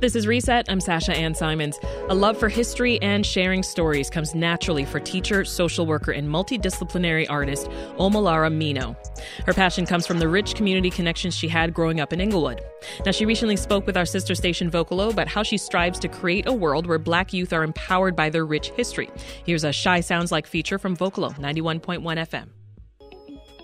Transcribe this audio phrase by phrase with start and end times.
[0.00, 0.70] This is Reset.
[0.70, 1.76] I'm Sasha Ann Simons.
[2.08, 7.26] A love for history and sharing stories comes naturally for teacher, social worker, and multidisciplinary
[7.28, 7.66] artist
[7.98, 8.96] Omolara Mino.
[9.44, 12.60] Her passion comes from the rich community connections she had growing up in Englewood.
[13.04, 16.46] Now, she recently spoke with our sister station Vocalo about how she strives to create
[16.46, 19.10] a world where black youth are empowered by their rich history.
[19.44, 22.46] Here's a Chi Sounds Like feature from Vocalo 91.1 FM.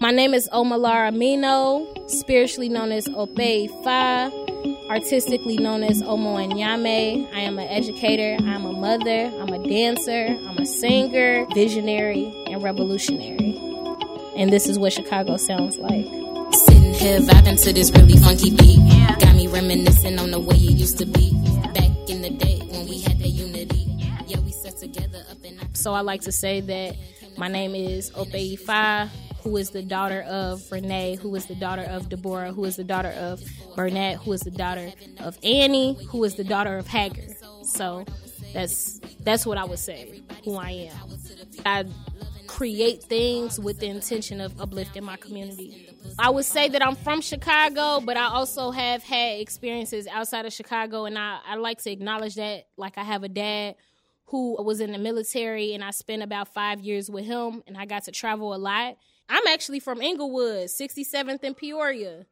[0.00, 4.43] My name is Omolara Mino, spiritually known as Ope Ifa
[4.88, 7.28] artistically known as Omo Nyame.
[7.34, 12.62] I am an educator, I'm a mother, I'm a dancer, I'm a singer, visionary, and
[12.62, 13.56] revolutionary.
[14.36, 16.06] And this is what Chicago sounds like.
[16.52, 18.78] Sitting here vibing to this really funky beat.
[18.80, 19.16] Yeah.
[19.18, 21.32] Got me reminiscing on the way it used to be.
[21.74, 23.86] Back in the day when we had that unity.
[24.26, 26.96] Yeah, we sat together up in So I like to say that
[27.36, 29.10] my name is Ope Ifa
[29.44, 32.84] who is the daughter of Renee, who is the daughter of Deborah, who is the
[32.84, 33.42] daughter of
[33.76, 34.90] Burnett, who is the daughter
[35.20, 37.28] of Annie, who is the daughter of Hager.
[37.62, 38.06] So
[38.54, 41.18] that's that's what I would say who I am.
[41.66, 41.84] I
[42.46, 45.90] create things with the intention of uplifting my community.
[46.18, 50.52] I would say that I'm from Chicago, but I also have had experiences outside of
[50.52, 52.66] Chicago, and I, I like to acknowledge that.
[52.76, 53.74] Like, I have a dad
[54.26, 57.86] who was in the military, and I spent about five years with him, and I
[57.86, 58.96] got to travel a lot.
[59.28, 62.26] I'm actually from Englewood, 67th and Peoria.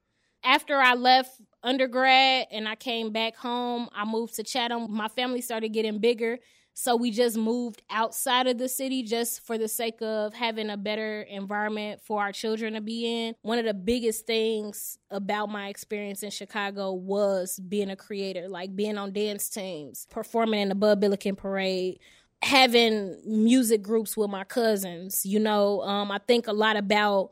[0.45, 4.93] After I left undergrad and I came back home, I moved to Chatham.
[4.93, 6.39] My family started getting bigger.
[6.75, 10.77] So we just moved outside of the city just for the sake of having a
[10.77, 13.35] better environment for our children to be in.
[13.43, 18.75] One of the biggest things about my experience in Chicago was being a creator, like
[18.75, 22.01] being on dance teams, performing in the Bud Billiken Parade,
[22.43, 25.25] having music groups with my cousins.
[25.25, 27.31] You know, um, I think a lot about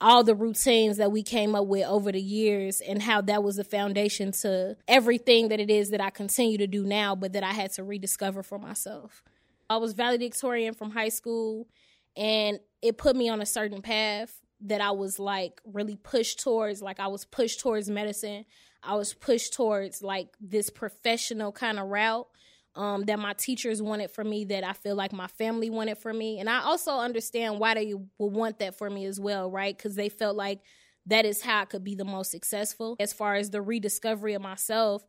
[0.00, 3.56] all the routines that we came up with over the years and how that was
[3.56, 7.42] the foundation to everything that it is that I continue to do now, but that
[7.42, 9.22] I had to rediscover for myself.
[9.70, 11.66] I was valedictorian from high school
[12.14, 16.82] and it put me on a certain path that I was like really pushed towards.
[16.82, 18.44] Like I was pushed towards medicine.
[18.82, 22.28] I was pushed towards like this professional kind of route
[22.76, 26.12] um, that my teachers wanted for me, that I feel like my family wanted for
[26.12, 26.38] me.
[26.38, 29.76] And I also understand why they would want that for me as well, right?
[29.76, 30.60] Because they felt like
[31.06, 32.96] that is how I could be the most successful.
[33.00, 35.04] As far as the rediscovery of myself,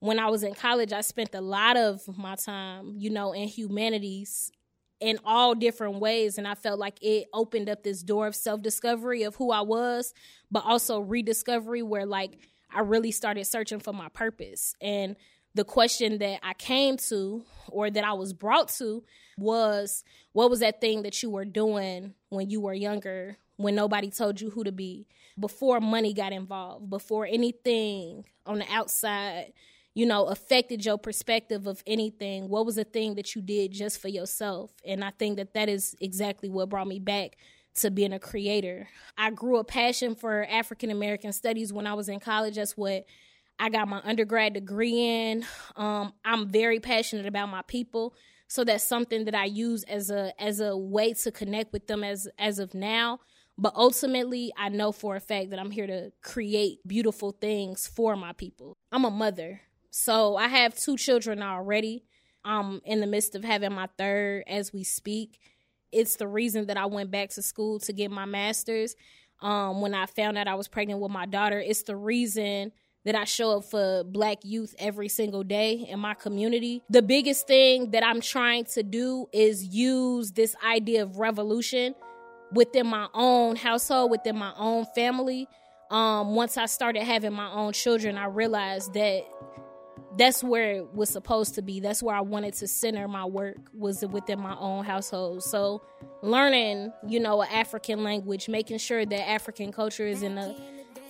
[0.00, 3.48] when I was in college, I spent a lot of my time, you know, in
[3.48, 4.50] humanities
[5.00, 6.38] in all different ways.
[6.38, 9.60] And I felt like it opened up this door of self discovery of who I
[9.60, 10.14] was,
[10.50, 12.38] but also rediscovery where like
[12.72, 14.74] I really started searching for my purpose.
[14.80, 15.16] And
[15.54, 19.02] the question that I came to or that I was brought to
[19.36, 24.10] was what was that thing that you were doing when you were younger, when nobody
[24.10, 25.06] told you who to be,
[25.38, 29.52] before money got involved, before anything on the outside,
[29.94, 32.48] you know, affected your perspective of anything?
[32.48, 34.70] What was the thing that you did just for yourself?
[34.84, 37.36] And I think that that is exactly what brought me back
[37.76, 38.88] to being a creator.
[39.16, 42.56] I grew a passion for African American studies when I was in college.
[42.56, 43.06] That's what
[43.60, 45.44] I got my undergrad degree in.
[45.76, 48.14] Um, I'm very passionate about my people,
[48.48, 52.02] so that's something that I use as a as a way to connect with them
[52.02, 53.20] as as of now.
[53.58, 58.16] But ultimately, I know for a fact that I'm here to create beautiful things for
[58.16, 58.78] my people.
[58.90, 59.60] I'm a mother,
[59.90, 62.04] so I have two children already.
[62.42, 65.38] I'm in the midst of having my third as we speak.
[65.92, 68.96] It's the reason that I went back to school to get my master's.
[69.42, 72.72] Um, when I found out I was pregnant with my daughter, it's the reason
[73.04, 76.82] that I show up for black youth every single day in my community.
[76.90, 81.94] The biggest thing that I'm trying to do is use this idea of revolution
[82.52, 85.48] within my own household, within my own family.
[85.90, 89.24] Um, once I started having my own children, I realized that
[90.18, 91.80] that's where it was supposed to be.
[91.80, 95.42] That's where I wanted to center my work was within my own household.
[95.42, 95.82] So
[96.22, 100.54] learning, you know, African language, making sure that African culture is in a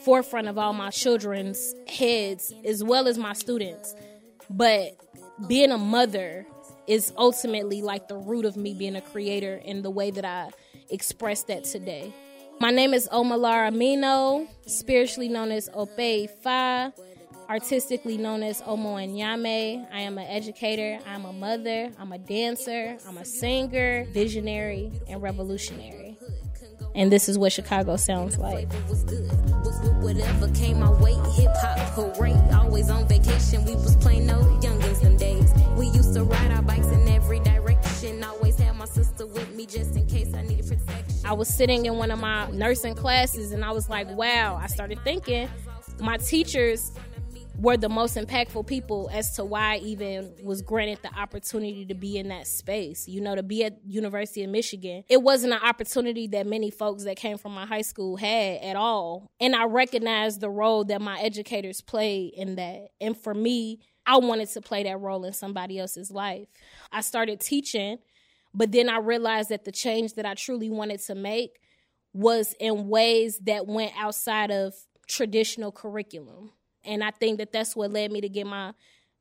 [0.04, 3.94] forefront of all my children's heads as well as my students.
[4.48, 4.96] But
[5.46, 6.46] being a mother
[6.86, 10.50] is ultimately like the root of me being a creator and the way that I
[10.90, 12.12] express that today.
[12.60, 16.92] My name is Omolara Mino, spiritually known as Ope Ifa,
[17.48, 19.86] artistically known as Omo Nyame.
[19.92, 25.22] I am an educator, I'm a mother, I'm a dancer, I'm a singer, visionary, and
[25.22, 26.18] revolutionary.
[26.94, 28.68] And this is what Chicago sounds like
[30.00, 31.14] whatever came my way.
[31.36, 31.80] Hip hop
[32.54, 33.64] always on vacation.
[33.64, 35.52] We was playing no youngins them days.
[35.76, 38.22] We used to ride our bikes in every direction.
[38.24, 41.26] Always had my sister with me just in case I needed protection.
[41.26, 44.56] I was sitting in one of my nursing classes and I was like, wow.
[44.56, 45.48] I started thinking,
[46.00, 46.92] my teachers
[47.60, 51.94] were the most impactful people as to why I even was granted the opportunity to
[51.94, 53.06] be in that space.
[53.06, 55.04] You know, to be at University of Michigan.
[55.08, 58.76] It wasn't an opportunity that many folks that came from my high school had at
[58.76, 59.30] all.
[59.40, 62.88] And I recognized the role that my educators played in that.
[63.00, 66.48] And for me, I wanted to play that role in somebody else's life.
[66.90, 67.98] I started teaching,
[68.54, 71.60] but then I realized that the change that I truly wanted to make
[72.12, 74.74] was in ways that went outside of
[75.06, 76.52] traditional curriculum.
[76.84, 78.72] And I think that that's what led me to get my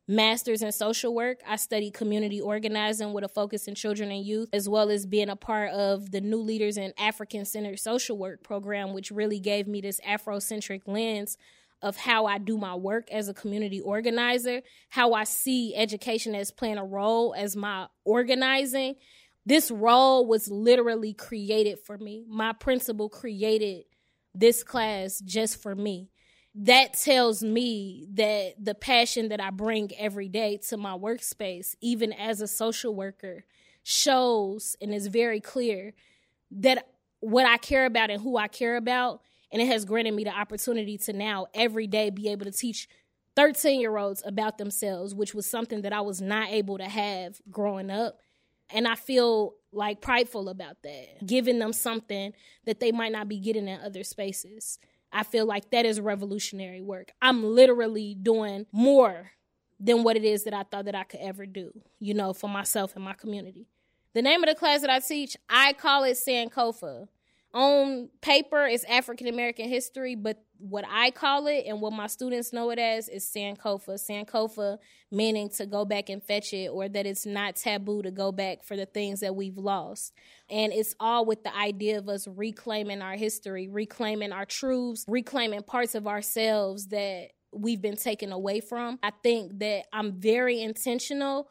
[0.07, 1.39] master's in social work.
[1.47, 5.29] I studied community organizing with a focus in children and youth, as well as being
[5.29, 9.67] a part of the New Leaders in African Centered Social Work program, which really gave
[9.67, 11.37] me this Afrocentric lens
[11.81, 16.51] of how I do my work as a community organizer, how I see education as
[16.51, 18.95] playing a role as my organizing.
[19.45, 22.25] This role was literally created for me.
[22.27, 23.85] My principal created
[24.35, 26.09] this class just for me.
[26.63, 32.11] That tells me that the passion that I bring every day to my workspace, even
[32.11, 33.45] as a social worker,
[33.83, 35.93] shows and is very clear
[36.51, 36.85] that
[37.21, 39.21] what I care about and who I care about
[39.51, 42.87] and it has granted me the opportunity to now every day be able to teach
[43.35, 47.41] 13 year olds about themselves, which was something that I was not able to have
[47.49, 48.19] growing up.
[48.69, 52.33] And I feel like prideful about that, giving them something
[52.65, 54.77] that they might not be getting in other spaces.
[55.11, 57.11] I feel like that is revolutionary work.
[57.21, 59.31] I'm literally doing more
[59.79, 62.49] than what it is that I thought that I could ever do, you know, for
[62.49, 63.67] myself and my community.
[64.13, 67.07] The name of the class that I teach, I call it Sankofa
[67.53, 72.53] on paper it's African American history, but what I call it and what my students
[72.53, 73.95] know it as is Sankofa.
[73.95, 74.77] Sankofa
[75.11, 78.63] meaning to go back and fetch it or that it's not taboo to go back
[78.63, 80.13] for the things that we've lost.
[80.49, 85.63] And it's all with the idea of us reclaiming our history, reclaiming our truths, reclaiming
[85.63, 88.99] parts of ourselves that we've been taken away from.
[89.01, 91.47] I think that I'm very intentional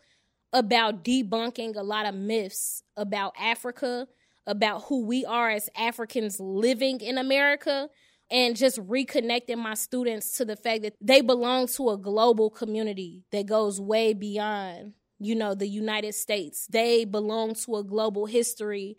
[0.53, 4.07] about debunking a lot of myths about Africa
[4.49, 7.89] about who we are as Africans living in America
[8.31, 13.25] and just reconnecting my students to the fact that they belong to a global community
[13.31, 16.67] that goes way beyond, you know, the United States.
[16.67, 18.97] They belong to a global history.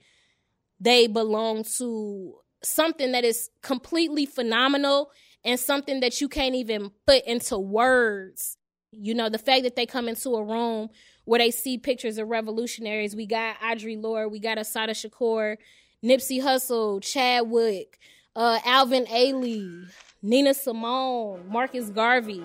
[0.79, 5.11] They belong to something that is completely phenomenal
[5.43, 8.57] and something that you can't even put into words.
[8.91, 10.89] You know, the fact that they come into a room
[11.29, 13.15] where they see pictures of revolutionaries.
[13.15, 15.57] We got Audre Lorde, we got Assata Shakur,
[16.03, 17.99] Nipsey Hussle, Chadwick,
[18.35, 19.87] uh, Alvin Ailey,
[20.23, 22.43] Nina Simone, Marcus Garvey.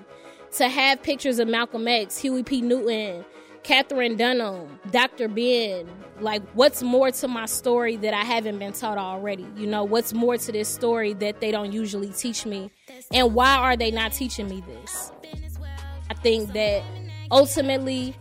[0.59, 2.61] To have pictures of Malcolm X, Huey P.
[2.61, 3.25] Newton,
[3.63, 5.29] Katherine Dunham, Dr.
[5.29, 5.89] Ben.
[6.21, 9.47] Like, what's more to my story that I haven't been taught already?
[9.57, 12.71] You know, what's more to this story that they don't usually teach me?
[13.13, 15.11] And why are they not teaching me this?
[16.11, 16.83] I think that
[17.31, 18.17] ultimately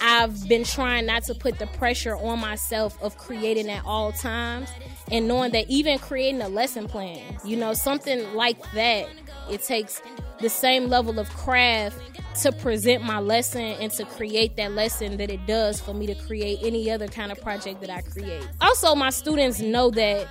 [0.00, 4.70] I've been trying not to put the pressure on myself of creating at all times
[5.10, 9.08] and knowing that even creating a lesson plan, you know, something like that,
[9.50, 10.00] it takes
[10.40, 11.98] the same level of craft
[12.42, 16.14] to present my lesson and to create that lesson that it does for me to
[16.14, 18.46] create any other kind of project that I create.
[18.60, 20.26] Also, my students know that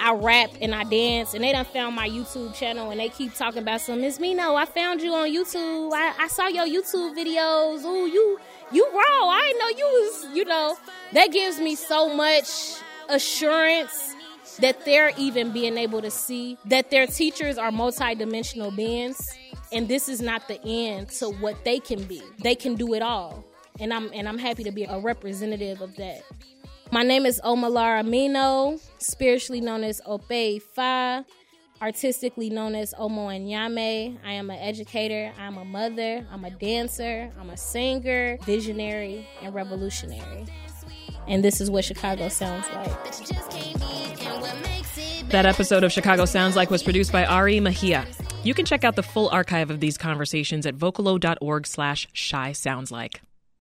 [0.00, 3.34] I rap and I dance, and they done found my YouTube channel, and they keep
[3.34, 4.00] talking about some.
[4.00, 5.92] Miss Mino, I found you on YouTube.
[5.94, 7.84] I, I saw your YouTube videos.
[7.84, 8.38] Ooh, you
[8.72, 9.28] you raw.
[9.28, 10.36] I didn't know you was.
[10.36, 10.76] You know,
[11.12, 12.76] that gives me so much
[13.08, 14.15] assurance
[14.60, 19.20] that they're even being able to see that their teachers are multidimensional beings,
[19.72, 22.22] and this is not the end to what they can be.
[22.42, 23.44] They can do it all,
[23.80, 26.22] and I'm and I'm happy to be a representative of that.
[26.92, 31.24] My name is Omolara Mino, spiritually known as Ope Fa,
[31.82, 34.16] artistically known as Omo Nyame.
[34.24, 39.52] I am an educator, I'm a mother, I'm a dancer, I'm a singer, visionary, and
[39.52, 40.46] revolutionary.
[41.28, 42.86] And this is what Chicago sounds like.
[45.30, 48.06] That episode of Chicago Sounds Like was produced by Ari Mejia.
[48.44, 52.92] You can check out the full archive of these conversations at vocalo.org slash chi sounds
[52.92, 53.20] like.